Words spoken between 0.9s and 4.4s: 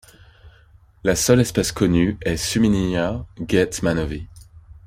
La seule espèce connue est Suminia getmanovi.